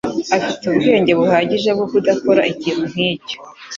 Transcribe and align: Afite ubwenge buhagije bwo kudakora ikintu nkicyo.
Afite 0.39 0.63
ubwenge 0.71 1.11
buhagije 1.19 1.69
bwo 1.75 1.85
kudakora 1.91 2.41
ikintu 2.53 2.83
nkicyo. 2.91 3.37